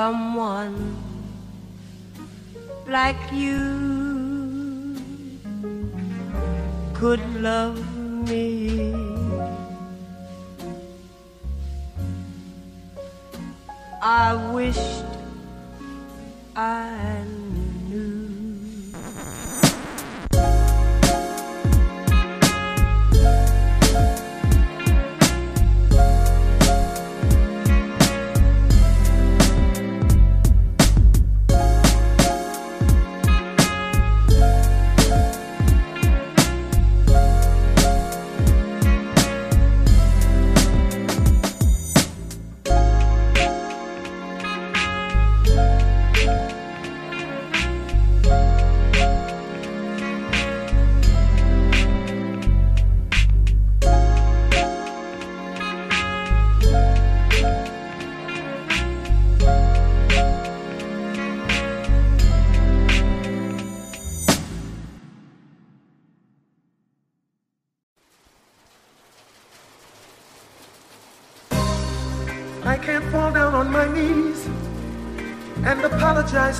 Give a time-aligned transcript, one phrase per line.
[0.00, 0.76] someone
[2.86, 3.60] like you
[6.94, 7.78] could love
[8.30, 8.94] me.
[14.00, 15.12] I wished
[16.56, 17.49] I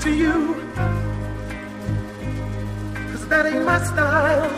[0.00, 0.54] to you.
[3.10, 4.50] Cause that ain't my style.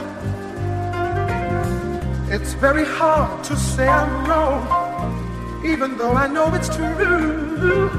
[2.31, 7.91] It's very hard to say I'm wrong, even though I know it's true.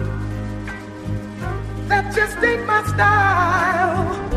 [1.87, 4.30] That just ain't my style.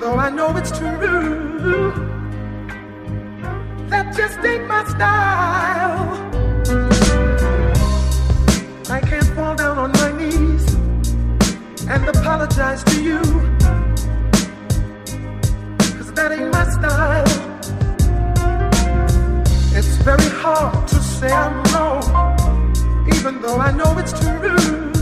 [0.00, 1.92] though I know it's true.
[3.88, 6.08] That just ain't my style.
[8.90, 10.74] I can't fall down on my knees
[11.88, 13.20] and apologize to you.
[15.96, 17.24] Cause that ain't my style.
[19.76, 24.97] It's very hard to say I'm wrong, even though I know it's true.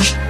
[0.00, 0.29] you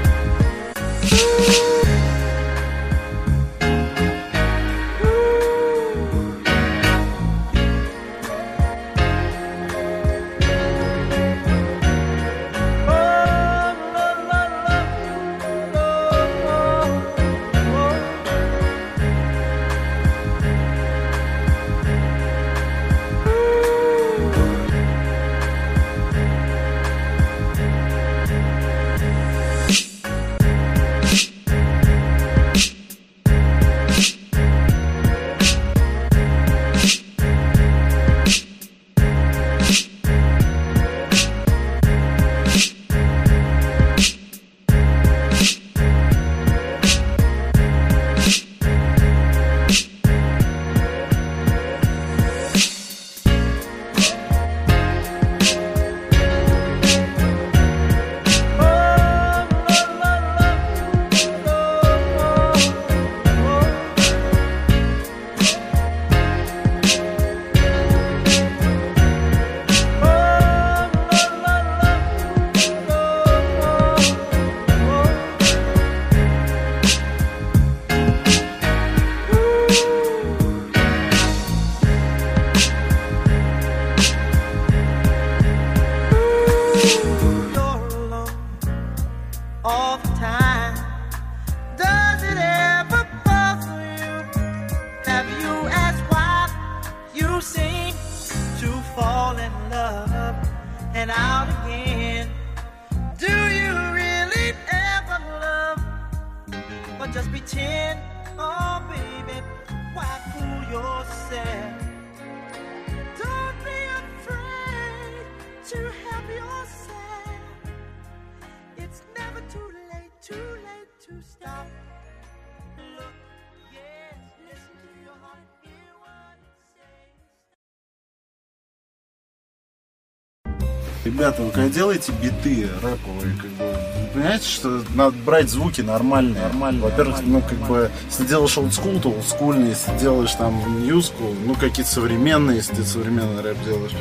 [131.04, 133.64] Ребята, вы когда делаете биты рэповые, как бы,
[134.12, 136.42] понимаете, что надо брать звуки нормальные.
[136.42, 136.82] нормальные.
[136.82, 141.90] Во-первых, ну, как бы, если делаешь олдскул, то олдскульный, если делаешь там school, ну, какие-то
[141.90, 143.92] современные, если ты современный рэп делаешь.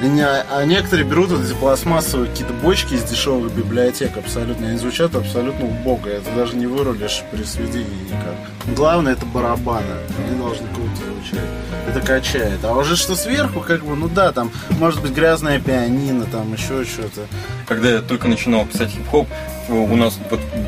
[0.00, 4.68] А некоторые берут вот эти пластмассовые какие-то бочки из дешевых библиотек абсолютно.
[4.68, 6.06] Они звучат абсолютно убого.
[6.06, 8.76] Это даже не вырулишь при сведении никак.
[8.76, 9.86] Главное это барабаны.
[10.24, 11.48] Они должны круто звучать.
[11.88, 12.64] Это качает.
[12.64, 16.84] А уже что сверху, как бы, ну да, там может быть грязная пианино, там еще
[16.84, 17.26] что-то.
[17.66, 19.26] Когда я только начинал писать хип-хоп,
[19.68, 20.18] у нас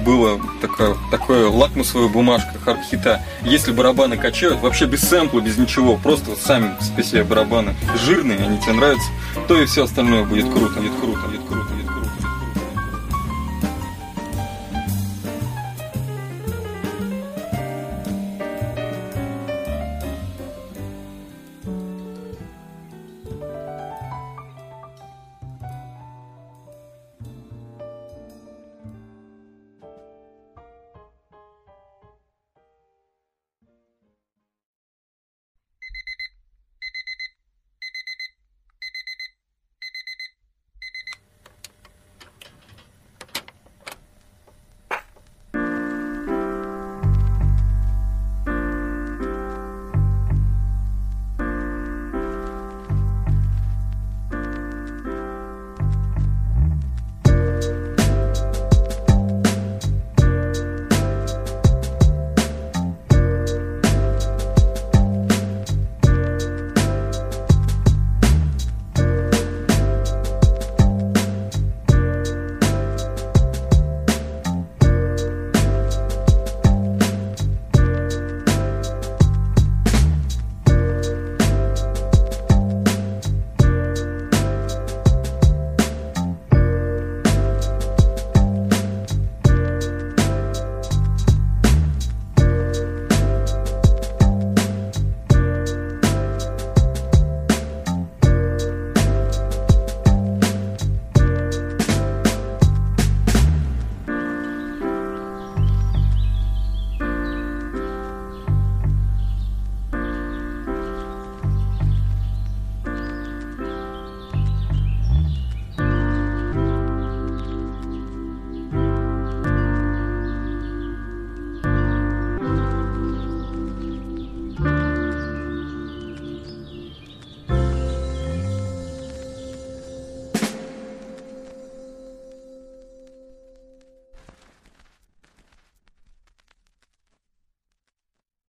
[0.05, 3.23] было такое, такое лакмусовая бумажка хард-хита.
[3.43, 8.59] Если барабаны качают, вообще без сэмпла, без ничего, просто сами по себе барабаны жирные, они
[8.59, 9.09] тебе нравятся,
[9.49, 11.80] то и все остальное будет круто, будет круто, будет круто.